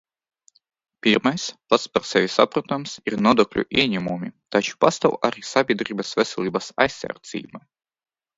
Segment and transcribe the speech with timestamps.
[1.05, 1.43] Pirmais,
[1.73, 7.65] pats par sevi saprotams, ir nodokļu ieņēmumi, taču pastāv arī sabiedrības veselības aizsardzība.